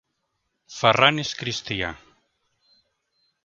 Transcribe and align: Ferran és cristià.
Ferran 0.77 1.23
és 1.25 1.35
cristià. 1.43 1.93